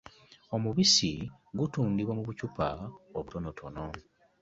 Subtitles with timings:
[0.55, 1.11] Omubisi
[1.59, 2.67] gutundibwa mu bucupa
[3.17, 3.85] obutonotono.